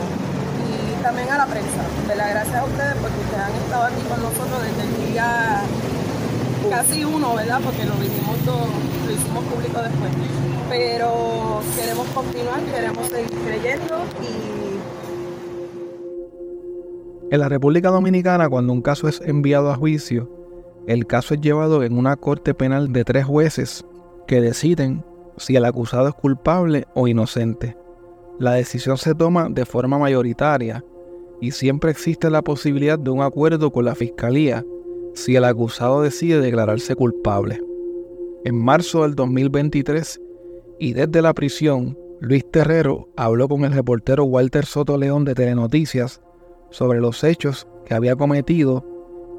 Y 0.68 1.04
también 1.04 1.30
a 1.30 1.38
la 1.38 1.46
prensa, 1.46 1.82
¿verdad? 2.08 2.30
Gracias 2.32 2.56
a 2.56 2.66
ustedes 2.66 2.96
porque 3.02 3.20
ustedes 3.20 3.44
han 3.44 3.56
estado 3.56 3.84
aquí 3.86 4.02
con 4.08 4.22
nosotros 4.22 4.62
desde 4.64 4.84
el 4.84 5.12
día 5.12 5.62
casi 6.70 7.04
uno, 7.04 7.36
¿verdad? 7.36 7.60
Porque 7.64 7.86
lo 7.86 7.96
vivimos 7.96 8.38
todo, 8.46 8.68
lo 9.06 9.12
hicimos 9.12 9.44
público 9.46 9.82
después 9.82 10.12
pero 10.72 11.60
queremos 11.78 12.08
continuar, 12.08 12.62
queremos 12.62 13.06
seguir 13.08 13.38
creyendo 13.46 13.98
y... 14.22 14.62
En 17.34 17.40
la 17.42 17.50
República 17.50 17.90
Dominicana, 17.90 18.48
cuando 18.48 18.72
un 18.72 18.82
caso 18.82 19.10
es 19.10 19.20
enviado 19.20 19.70
a 19.70 19.76
juicio, 19.76 20.30
el 20.88 21.08
caso 21.08 21.34
es 21.34 21.42
llevado 21.42 21.84
en 21.84 21.98
una 21.98 22.16
corte 22.16 22.54
penal 22.54 22.94
de 22.94 23.04
tres 23.04 23.26
jueces 23.26 23.86
que 24.28 24.40
deciden 24.40 25.04
si 25.38 25.56
el 25.56 25.66
acusado 25.66 26.08
es 26.08 26.14
culpable 26.14 26.86
o 26.94 27.08
inocente. 27.08 27.78
La 28.40 28.54
decisión 28.54 28.98
se 28.98 29.14
toma 29.14 29.50
de 29.50 29.66
forma 29.66 30.00
mayoritaria 30.00 30.84
y 31.40 31.52
siempre 31.52 31.92
existe 31.92 32.30
la 32.30 32.42
posibilidad 32.42 32.98
de 32.98 33.10
un 33.10 33.22
acuerdo 33.22 33.72
con 33.72 33.86
la 33.86 33.96
fiscalía 33.96 34.66
si 35.14 35.36
el 35.36 35.44
acusado 35.44 36.02
decide 36.02 36.40
declararse 36.40 36.96
culpable. 36.96 37.62
En 38.44 38.56
marzo 38.56 39.04
del 39.04 39.16
2023, 39.16 40.22
y 40.80 40.94
desde 40.94 41.22
la 41.22 41.34
prisión, 41.34 41.98
Luis 42.20 42.50
Terrero 42.50 43.10
habló 43.16 43.48
con 43.48 43.66
el 43.66 43.74
reportero 43.74 44.24
Walter 44.26 44.66
Soto 44.66 44.98
León 44.98 45.26
de 45.26 45.36
Telenoticias 45.36 46.22
sobre 46.72 47.00
los 47.00 47.24
hechos 47.24 47.68
que 47.86 47.94
había 47.94 48.16
cometido 48.16 48.86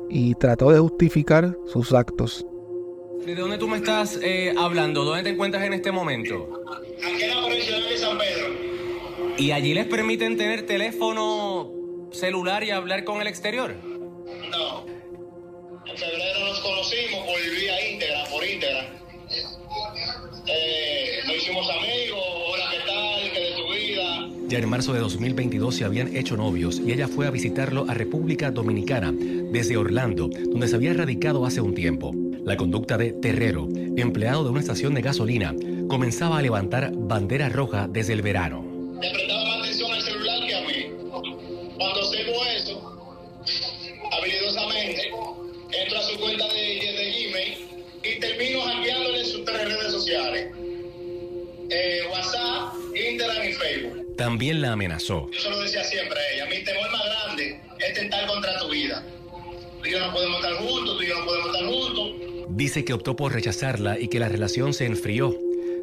y 0.08 0.34
trató 0.34 0.70
de 0.70 0.78
justificar 0.78 1.56
sus 1.66 1.92
actos. 1.92 2.46
¿De 3.24 3.36
dónde 3.36 3.56
tú 3.56 3.68
me 3.68 3.76
estás 3.76 4.18
eh, 4.20 4.52
hablando? 4.58 5.04
¿Dónde 5.04 5.22
te 5.22 5.28
encuentras 5.30 5.62
en 5.64 5.74
este 5.74 5.92
momento? 5.92 6.64
Aquí 7.04 7.22
en 7.22 7.30
la 7.30 7.46
Provincial 7.46 7.88
de 7.88 7.96
San 7.96 8.18
Pedro. 8.18 8.48
¿Y 9.38 9.52
allí 9.52 9.74
les 9.74 9.86
permiten 9.86 10.36
tener 10.36 10.66
teléfono 10.66 11.70
celular 12.10 12.64
y 12.64 12.70
hablar 12.70 13.04
con 13.04 13.20
el 13.20 13.28
exterior? 13.28 13.76
No. 14.50 14.84
En 15.86 15.96
febrero 15.96 16.40
nos 16.46 16.60
conocimos 16.60 17.24
por 17.24 17.40
Ya 24.52 24.58
en 24.58 24.68
marzo 24.68 24.92
de 24.92 25.00
2022 25.00 25.74
se 25.74 25.86
habían 25.86 26.14
hecho 26.14 26.36
novios 26.36 26.78
y 26.78 26.92
ella 26.92 27.08
fue 27.08 27.26
a 27.26 27.30
visitarlo 27.30 27.86
a 27.88 27.94
República 27.94 28.50
Dominicana 28.50 29.10
desde 29.10 29.78
Orlando, 29.78 30.28
donde 30.28 30.68
se 30.68 30.76
había 30.76 30.92
radicado 30.92 31.46
hace 31.46 31.62
un 31.62 31.74
tiempo. 31.74 32.12
La 32.44 32.58
conducta 32.58 32.98
de 32.98 33.12
Terrero, 33.12 33.66
empleado 33.96 34.44
de 34.44 34.50
una 34.50 34.60
estación 34.60 34.92
de 34.92 35.00
gasolina, 35.00 35.54
comenzaba 35.88 36.36
a 36.36 36.42
levantar 36.42 36.92
bandera 36.94 37.48
roja 37.48 37.88
desde 37.88 38.12
el 38.12 38.20
verano. 38.20 38.62
También 54.16 54.60
la 54.60 54.72
amenazó. 54.72 55.28
Yo 55.30 55.40
se 55.40 55.50
lo 55.50 55.60
decía 55.60 55.84
siempre 55.84 56.18
a 56.18 56.34
ella, 56.34 56.46
mi 56.46 56.64
temor 56.64 56.90
más 56.90 57.04
grande 57.04 57.60
es 57.78 57.94
tentar 57.94 58.26
contra 58.26 58.58
tu 58.58 58.68
vida. 58.68 59.04
Tú 59.82 59.88
y 59.88 59.92
yo 59.92 60.00
no 60.00 60.12
podemos 60.12 60.36
estar 60.44 60.54
juntos, 60.54 60.96
tú 60.96 61.02
y 61.02 61.08
yo 61.08 61.18
no 61.18 61.24
podemos 61.24 61.46
estar 61.48 61.66
juntos. 61.66 62.46
Dice 62.50 62.84
que 62.84 62.92
optó 62.92 63.16
por 63.16 63.32
rechazarla 63.32 63.98
y 63.98 64.08
que 64.08 64.20
la 64.20 64.28
relación 64.28 64.74
se 64.74 64.86
enfrió. 64.86 65.34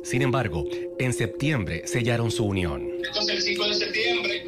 Sin 0.03 0.21
embargo, 0.21 0.65
en 0.97 1.13
septiembre 1.13 1.85
sellaron 1.85 2.31
su 2.31 2.45
unión. 2.45 2.89
Entonces 3.03 3.35
el 3.35 3.41
5 3.41 3.67
de 3.67 3.73
septiembre 3.73 4.43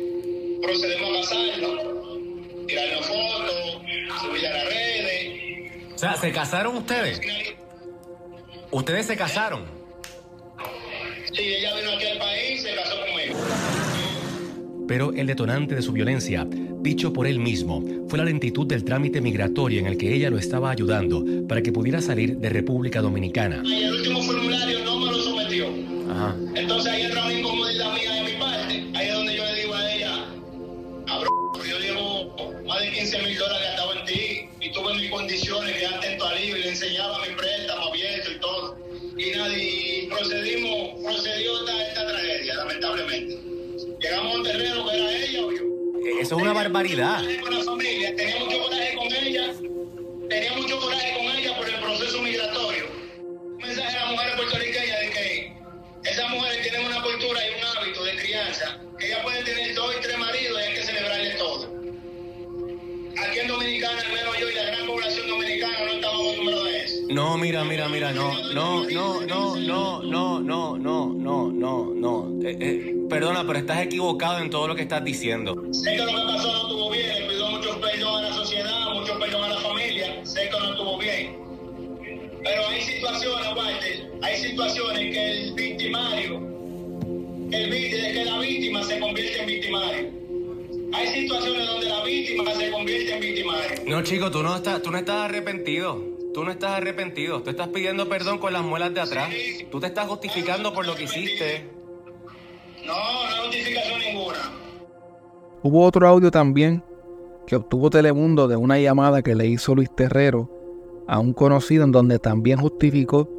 procedemos 0.61 1.09
a 1.09 1.21
casarnos, 1.21 2.67
tirarnos 2.67 3.05
fotos, 3.07 3.81
subir 4.21 4.47
a 4.47 4.53
las 4.53 4.65
redes. 4.65 5.93
O 5.93 5.97
sea, 5.97 6.15
¿se 6.15 6.31
casaron 6.31 6.77
ustedes? 6.77 7.19
¿Ustedes 8.71 9.05
se 9.07 9.17
casaron? 9.17 9.65
Sí, 11.33 11.41
ella 11.41 11.75
vino 11.75 11.91
aquí 11.91 12.05
al 12.05 12.17
país 12.17 12.61
se 12.61 12.75
casó. 12.75 13.00
Pero 14.91 15.13
el 15.13 15.25
detonante 15.25 15.74
de 15.74 15.81
su 15.81 15.93
violencia, 15.93 16.45
dicho 16.45 17.13
por 17.13 17.25
él 17.25 17.39
mismo, 17.39 17.81
fue 18.10 18.19
la 18.19 18.25
lentitud 18.25 18.67
del 18.67 18.83
trámite 18.83 19.21
migratorio 19.21 19.79
en 19.79 19.88
el 19.88 19.98
que 19.98 20.13
ella 20.13 20.29
lo 20.29 20.38
estaba 20.38 20.69
ayudando 20.69 21.24
para 21.48 21.62
que 21.62 21.71
pudiera 21.71 22.01
salir 22.01 22.36
de 22.36 22.50
República 22.50 23.00
Dominicana. 23.00 23.62
Y 23.63 23.83
el 23.83 23.93
último 23.93 24.21
formulario 24.21 24.83
no 24.83 25.00
me 25.00 25.12
lo 25.13 25.17
sometió. 25.17 25.67
Ajá. 26.10 26.36
Entonces 26.55 26.91
ahí 26.91 27.03
entra 27.03 27.24
una 27.24 27.39
incomodidad 27.39 27.93
mía 27.93 28.13
de 28.15 28.33
mi 28.33 28.38
parte. 28.38 28.83
Ahí 28.93 29.07
es 29.07 29.13
donde 29.13 29.38
yo 29.38 29.45
le 29.45 29.62
digo 29.62 29.74
a 29.74 29.93
ella, 29.93 30.25
abro, 31.07 31.29
yo 31.65 31.79
llevo 31.79 32.36
más 32.67 32.81
de 32.81 32.91
15 32.91 33.21
mil 33.21 33.38
dólares 33.38 33.67
gastado 33.69 33.93
en 33.98 34.05
ti 34.05 34.50
y 34.60 34.74
tuve 34.74 34.93
mis 34.95 35.10
condiciones, 35.10 35.74
que 35.77 35.86
atento 35.86 36.27
al 36.27 36.41
libro 36.41 36.60
y 36.60 36.63
le 36.63 36.69
enseñaba 36.69 37.17
mi 37.25 37.33
préstamo 37.33 37.86
abierto 37.86 38.29
y 38.29 38.39
todo. 38.41 38.77
Y 39.17 39.38
nadie, 39.38 40.03
y 40.03 40.07
procedimos, 40.07 41.00
procedió 41.01 41.60
esta, 41.62 41.88
esta 41.88 42.07
tragedia, 42.07 42.55
lamentablemente. 42.55 43.60
Llegamos 44.01 44.34
a 44.34 44.38
un 44.38 44.43
terreno 44.43 44.88
que 44.88 44.96
era 44.98 45.12
ella 45.12 45.46
o 45.46 45.51
yo. 45.51 45.63
Eso 46.20 46.36
es 46.36 46.41
una 46.41 46.53
barbaridad. 46.53 47.24
Con 47.43 47.55
la 47.55 47.63
familia, 47.63 48.15
tenía 48.15 48.39
mucho 48.39 48.63
coraje 48.63 48.96
con 48.96 49.13
ella, 49.13 49.53
tenía 50.27 50.53
mucho 50.53 50.79
coraje 50.79 51.13
con 51.17 51.38
ella 51.38 51.55
por 51.55 51.70
el 51.70 51.79
proceso 51.79 52.22
migratorio. 52.24 52.86
Un 53.20 53.58
mensaje 53.58 53.98
a 53.98 54.01
las 54.01 54.12
mujeres 54.12 54.36
puertorriqueñas 54.38 55.00
de 55.01 55.10
que 55.12 55.53
esas 56.10 56.29
mujeres 56.31 56.62
tienen 56.63 56.88
una 56.88 57.03
cultura 57.03 57.39
y 57.48 57.60
un 57.60 57.77
hábito 57.77 58.03
de 58.03 58.15
crianza, 58.15 58.79
que 58.98 59.05
ellas 59.05 59.20
pueden 59.22 59.46
tener 59.46 59.75
dos 59.75 59.96
y 59.96 60.01
tres 60.01 60.17
maridos 60.17 60.62
y 60.67 60.70
No, 67.11 67.37
mira, 67.37 67.63
mira, 67.65 67.89
mira, 67.89 68.11
no, 68.13 68.31
no, 68.53 68.85
no, 68.89 69.21
no, 69.21 69.55
no, 69.57 70.01
no, 70.01 70.39
no, 70.41 70.77
no, 70.79 71.13
no, 71.13 71.51
no, 71.51 71.91
no. 71.93 72.47
Eh, 72.47 72.57
eh, 72.59 72.95
perdona, 73.09 73.45
pero 73.45 73.59
estás 73.59 73.81
equivocado 73.81 74.39
en 74.39 74.49
todo 74.49 74.67
lo 74.67 74.75
que 74.75 74.83
estás 74.83 75.03
diciendo. 75.03 75.55
Sé 75.71 75.91
que 75.91 75.97
lo 76.03 76.07
que 76.07 76.13
pasó 76.13 76.51
no 76.51 76.61
estuvo 76.63 76.89
bien, 76.91 77.07
le 77.19 77.27
pido 77.27 77.49
mucho 77.51 77.79
perdón 77.81 78.15
a 78.23 78.29
la 78.29 78.33
sociedad, 78.33 78.93
mucho 78.93 79.19
perdón 79.19 79.43
a 79.43 79.49
la 79.49 79.57
familia, 79.59 80.25
sé 80.25 80.49
que 80.49 80.57
no 80.59 80.71
estuvo 80.71 80.97
bien. 80.97 81.37
Pero 82.43 82.67
hay 82.67 82.81
situaciones, 82.81 83.47
Walter, 83.55 84.11
hay 84.21 84.37
situaciones 84.37 85.13
que 85.13 85.31
el 85.31 85.53
victimario, 85.53 86.35
el, 87.51 87.69
vi- 87.69 87.89
que 87.89 88.25
la 88.25 88.39
víctima 88.39 88.83
se 88.83 88.99
convierte 88.99 89.39
en 89.41 89.47
victimario. 89.47 90.09
Hay 90.93 91.07
situaciones 91.07 91.67
donde 91.67 91.87
la 91.87 92.03
víctima 92.03 92.53
se 92.55 92.71
convierte 92.71 93.13
en 93.13 93.19
victimario. 93.21 93.81
No, 93.85 94.01
chico, 94.03 94.31
tú 94.31 94.41
no 94.43 94.55
estás, 94.55 94.81
tú 94.81 94.91
no 94.91 94.97
estás 94.97 95.25
arrepentido. 95.25 96.10
Tú 96.33 96.45
no 96.45 96.51
estás 96.51 96.71
arrepentido. 96.71 97.41
Tú 97.41 97.50
estás 97.50 97.67
pidiendo 97.69 98.07
perdón 98.07 98.38
con 98.38 98.53
las 98.53 98.63
muelas 98.63 98.93
de 98.93 99.01
atrás. 99.01 99.29
Tú 99.69 99.79
te 99.79 99.88
estás 99.88 100.07
justificando 100.07 100.73
por 100.73 100.85
lo 100.85 100.95
que 100.95 101.03
hiciste. 101.03 101.69
No, 102.85 102.93
no 102.93 103.27
hay 103.27 103.41
justificación 103.43 104.00
ninguna. 104.00 104.39
Hubo 105.63 105.85
otro 105.85 106.07
audio 106.07 106.31
también 106.31 106.83
que 107.45 107.55
obtuvo 107.55 107.89
Telemundo 107.89 108.47
de 108.47 108.55
una 108.55 108.79
llamada 108.79 109.21
que 109.21 109.35
le 109.35 109.47
hizo 109.47 109.75
Luis 109.75 109.93
Terrero 109.93 110.50
a 111.07 111.19
un 111.19 111.33
conocido 111.33 111.83
en 111.83 111.91
donde 111.91 112.19
también 112.19 112.59
justificó 112.59 113.29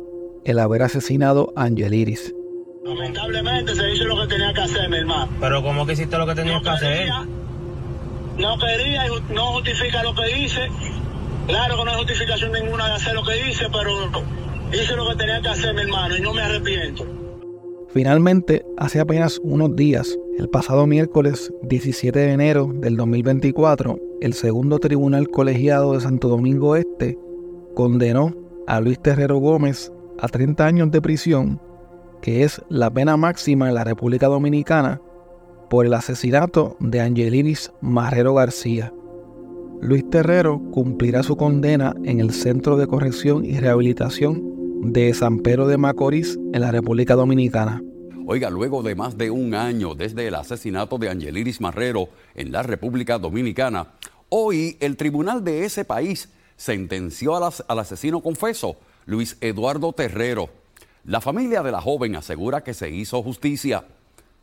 el 0.45 0.59
haber 0.59 0.83
asesinado 0.83 1.53
a 1.57 1.65
Angeliris. 1.65 2.35
Lamentablemente 2.85 3.75
se 3.75 3.93
hizo 3.93 4.05
lo 4.05 4.21
que 4.21 4.27
tenía 4.27 4.53
que 4.53 4.61
hacer, 4.61 4.91
mi 4.91 4.99
hermano. 4.99 5.33
Pero 5.41 5.63
¿cómo 5.63 5.87
que 5.87 5.93
hiciste 5.93 6.19
lo 6.19 6.27
que 6.27 6.35
tenías 6.35 6.63
No 6.63 6.79
quería, 6.79 7.27
no 8.37 8.59
quería 8.59 9.07
y 9.07 9.33
no 9.33 9.47
justifica 9.53 10.03
lo 10.03 10.15
que 10.15 10.39
hice. 10.39 10.69
Claro 11.47 11.77
que 11.77 11.85
no 11.85 11.91
hay 11.91 11.97
justificación 11.99 12.53
ninguna 12.53 12.87
de 12.87 12.95
hacer 12.95 13.15
lo 13.15 13.23
que 13.25 13.49
hice, 13.49 13.67
pero 13.73 13.91
hice 14.73 14.97
lo 14.97 15.09
que 15.09 15.17
tenía 15.17 15.41
que 15.43 15.49
hacer, 15.49 15.75
mi 15.75 15.83
hermano, 15.83 16.17
y 16.17 16.21
no 16.21 16.33
me 16.33 16.43
arrepiento. 16.43 17.05
Finalmente, 17.89 18.65
hace 18.79 19.01
apenas 19.01 19.39
unos 19.43 19.77
días, 19.77 20.17
el 20.39 20.49
pasado 20.49 20.87
miércoles 20.87 21.53
17 21.63 22.19
de 22.19 22.33
enero 22.33 22.71
del 22.73 22.97
2024, 22.97 23.99
el 24.23 24.33
segundo 24.33 24.79
tribunal 24.79 25.29
colegiado 25.29 25.93
de 25.93 26.01
Santo 26.01 26.29
Domingo 26.29 26.77
Este 26.77 27.19
condenó 27.75 28.35
a 28.67 28.81
Luis 28.81 29.01
Terrero 29.01 29.39
Gómez 29.39 29.93
a 30.19 30.29
30 30.29 30.65
años 30.65 30.91
de 30.91 31.03
prisión, 31.03 31.61
que 32.23 32.45
es 32.45 32.63
la 32.69 32.91
pena 32.91 33.17
máxima 33.17 33.69
en 33.69 33.75
la 33.75 33.85
República 33.85 34.29
Dominicana, 34.29 35.01
por 35.69 35.85
el 35.85 35.95
asesinato 35.95 36.77
de 36.81 37.01
Angeliris 37.01 37.73
Marrero 37.81 38.35
García. 38.35 38.93
Luis 39.83 40.09
Terrero 40.09 40.63
cumplirá 40.71 41.25
su 41.25 41.37
condena 41.37 41.93
en 42.05 42.21
el 42.21 42.33
Centro 42.33 42.77
de 42.77 42.87
Corrección 42.87 43.45
y 43.45 43.59
Rehabilitación 43.59 44.93
de 44.93 45.13
San 45.13 45.41
Pedro 45.41 45.67
de 45.67 45.77
Macorís 45.77 46.39
en 46.53 46.61
la 46.61 46.71
República 46.71 47.17
Dominicana. 47.17 47.83
Oiga, 48.25 48.49
luego 48.49 48.85
de 48.85 48.95
más 48.95 49.19
de 49.19 49.33
un 49.33 49.57
año 49.57 49.97
desde 49.97 50.29
el 50.29 50.37
asesinato 50.37 50.99
de 50.99 51.11
Angeliris 51.11 51.61
Marrero 51.61 52.09
en 52.37 52.53
la 52.53 52.63
República 52.63 53.19
Dominicana, 53.19 53.95
hoy 54.29 54.77
el 54.79 54.97
tribunal 54.97 55.43
de 55.43 55.65
ese 55.65 55.85
país 55.85 56.29
sentenció 56.57 57.35
al, 57.35 57.53
al 57.67 57.79
asesino 57.81 58.21
confeso, 58.21 58.77
Luis 59.05 59.37
Eduardo 59.41 59.93
Terrero. 59.93 60.49
La 61.05 61.21
familia 61.21 61.61
de 61.65 61.73
la 61.73 61.81
joven 61.81 62.15
asegura 62.15 62.63
que 62.63 62.73
se 62.73 62.89
hizo 62.89 63.21
justicia. 63.21 63.85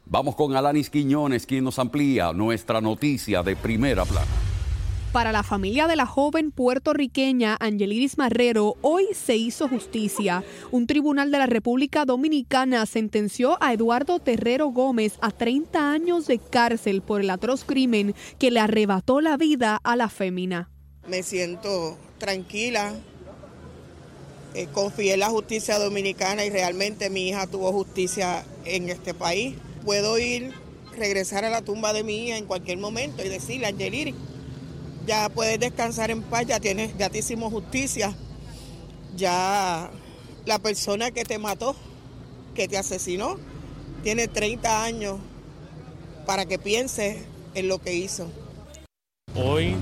Vamos 0.06 0.36
con 0.36 0.58
Alanis 0.58 0.90
Quiñones, 0.90 1.46
quien 1.46 1.64
nos 1.64 1.80
amplía 1.80 2.34
nuestra 2.34 2.82
noticia 2.82 3.42
de 3.42 3.56
primera 3.56 4.04
plana. 4.04 4.49
Para 5.12 5.32
la 5.32 5.42
familia 5.42 5.88
de 5.88 5.96
la 5.96 6.06
joven 6.06 6.52
puertorriqueña 6.52 7.58
Angeliris 7.60 8.20
Marrero, 8.20 8.76
hoy 8.82 9.08
se 9.16 9.36
hizo 9.36 9.68
justicia. 9.68 10.44
Un 10.70 10.86
tribunal 10.86 11.32
de 11.32 11.40
la 11.40 11.48
República 11.48 12.06
Dominicana 12.06 12.86
sentenció 12.86 13.58
a 13.60 13.74
Eduardo 13.74 14.20
Terrero 14.20 14.68
Gómez 14.68 15.14
a 15.22 15.32
30 15.32 15.92
años 15.92 16.28
de 16.28 16.38
cárcel 16.38 17.02
por 17.02 17.22
el 17.22 17.32
atroz 17.32 17.64
crimen 17.64 18.14
que 18.38 18.52
le 18.52 18.60
arrebató 18.60 19.20
la 19.20 19.36
vida 19.36 19.80
a 19.84 19.96
la 19.96 20.10
fémina. 20.10 20.70
me 21.08 21.24
siento 21.24 21.98
tranquila. 22.20 22.94
Eh, 24.54 24.68
confié 24.72 25.14
en 25.14 25.22
la 25.22 25.30
justicia 25.30 25.80
dominicana 25.80 26.46
y 26.46 26.52
realmente 26.52 27.10
mi 27.10 27.30
hija 27.30 27.48
tuvo 27.48 27.72
justicia 27.72 28.46
en 28.64 28.90
este 28.90 29.16
país. 29.16 29.56
Puedo 29.84 30.20
ir, 30.20 30.54
regresar 30.96 31.46
a 31.46 31.50
la 31.50 31.64
tumba 31.64 31.94
de 31.94 32.04
mi 32.04 32.28
hija 32.28 32.38
en 32.38 32.46
cualquier 32.46 32.78
momento 32.78 33.26
y 33.26 33.30
decirle, 33.30 33.68
Angeliri, 33.68 34.14
ya 35.10 35.28
puedes 35.28 35.60
descansar 35.60 36.12
en 36.12 36.22
paz, 36.22 36.46
ya, 36.46 36.60
tienes, 36.60 36.96
ya 36.96 37.10
te 37.10 37.18
hicimos 37.18 37.52
justicia. 37.52 38.14
Ya 39.16 39.90
la 40.46 40.60
persona 40.60 41.10
que 41.10 41.26
te 41.26 41.40
mató, 41.40 41.76
que 42.54 42.68
te 42.68 42.78
asesinó, 42.78 43.38
tiene 44.04 44.28
30 44.28 44.84
años 44.84 45.18
para 46.28 46.46
que 46.46 46.60
pienses 46.60 47.26
en 47.56 47.68
lo 47.68 47.80
que 47.80 47.96
hizo. 47.96 48.28
Hoy 49.34 49.74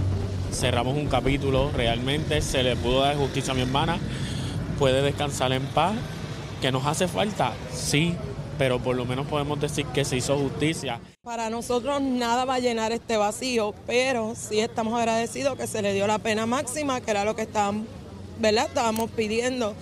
cerramos 0.53 0.95
un 0.95 1.07
capítulo, 1.07 1.71
realmente 1.73 2.41
se 2.41 2.63
le 2.63 2.77
pudo 2.77 3.01
dar 3.01 3.17
justicia 3.17 3.51
a 3.51 3.55
mi 3.55 3.63
hermana, 3.63 3.99
puede 4.79 5.01
descansar 5.01 5.51
en 5.51 5.65
paz, 5.65 5.93
que 6.61 6.71
nos 6.71 6.85
hace 6.85 7.09
falta, 7.09 7.51
sí, 7.73 8.15
pero 8.57 8.79
por 8.79 8.95
lo 8.95 9.05
menos 9.05 9.27
podemos 9.27 9.59
decir 9.59 9.85
que 9.87 10.03
se 10.05 10.17
hizo 10.17 10.37
justicia. 10.37 10.99
Para 11.23 11.49
nosotros 11.49 12.01
nada 12.01 12.45
va 12.45 12.55
a 12.55 12.59
llenar 12.59 12.91
este 12.91 13.17
vacío, 13.17 13.73
pero 13.85 14.33
sí 14.35 14.59
estamos 14.59 14.97
agradecidos 14.97 15.57
que 15.57 15.67
se 15.67 15.81
le 15.81 15.93
dio 15.93 16.07
la 16.07 16.19
pena 16.19 16.45
máxima, 16.45 17.01
que 17.01 17.11
era 17.11 17.25
lo 17.25 17.35
que 17.35 17.43
estábamos, 17.43 17.85
pidiendo. 19.15 19.75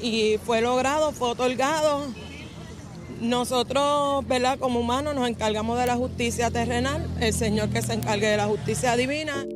Y 0.00 0.38
fue 0.44 0.60
logrado, 0.60 1.12
fue 1.12 1.28
otorgado. 1.28 2.06
Nosotros, 3.20 4.26
¿verdad? 4.26 4.58
como 4.58 4.80
humanos, 4.80 5.14
nos 5.14 5.28
encargamos 5.28 5.78
de 5.78 5.86
la 5.86 5.96
justicia 5.96 6.50
terrenal, 6.50 7.08
el 7.20 7.32
Señor 7.32 7.70
que 7.70 7.80
se 7.80 7.94
encargue 7.94 8.26
de 8.26 8.36
la 8.36 8.46
justicia 8.46 8.96
divina. 8.96 9.46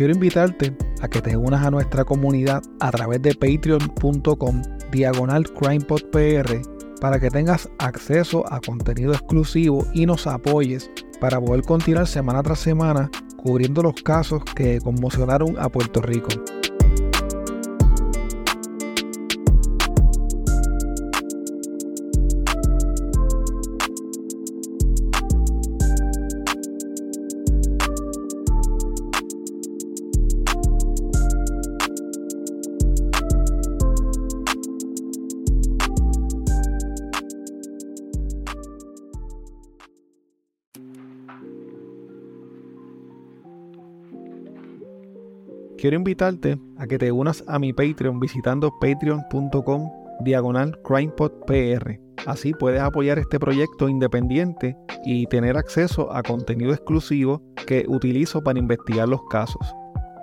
Quiero 0.00 0.14
invitarte 0.14 0.74
a 1.02 1.08
que 1.08 1.20
te 1.20 1.36
unas 1.36 1.62
a 1.62 1.70
nuestra 1.70 2.06
comunidad 2.06 2.62
a 2.80 2.90
través 2.90 3.20
de 3.20 3.34
patreon.com 3.34 4.62
diagonal 4.90 5.44
crimepodpr 5.52 6.62
para 7.02 7.20
que 7.20 7.28
tengas 7.28 7.68
acceso 7.78 8.50
a 8.50 8.62
contenido 8.62 9.12
exclusivo 9.12 9.86
y 9.92 10.06
nos 10.06 10.26
apoyes 10.26 10.90
para 11.20 11.38
poder 11.38 11.64
continuar 11.64 12.06
semana 12.06 12.42
tras 12.42 12.60
semana 12.60 13.10
cubriendo 13.36 13.82
los 13.82 14.02
casos 14.02 14.42
que 14.56 14.80
conmocionaron 14.80 15.58
a 15.58 15.68
Puerto 15.68 16.00
Rico. 16.00 16.30
Quiero 45.80 45.96
invitarte 45.96 46.60
a 46.76 46.86
que 46.86 46.98
te 46.98 47.10
unas 47.10 47.42
a 47.46 47.58
mi 47.58 47.72
Patreon 47.72 48.20
visitando 48.20 48.70
patreon.com 48.80 49.90
diagonal 50.20 50.78
crimepodpr. 50.82 51.98
Así 52.26 52.52
puedes 52.52 52.82
apoyar 52.82 53.18
este 53.18 53.40
proyecto 53.40 53.88
independiente 53.88 54.76
y 55.06 55.26
tener 55.28 55.56
acceso 55.56 56.12
a 56.12 56.22
contenido 56.22 56.74
exclusivo 56.74 57.42
que 57.66 57.86
utilizo 57.88 58.42
para 58.42 58.58
investigar 58.58 59.08
los 59.08 59.22
casos. 59.30 59.74